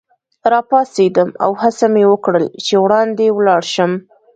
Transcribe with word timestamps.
راپاڅېدم 0.51 1.29
او 1.43 1.51
هڅه 1.61 1.85
مې 1.93 2.03
وکړل 2.11 2.45
چي 2.65 2.73
وړاندي 2.83 3.27
ولاړ 3.33 3.61
شم. 3.73 3.91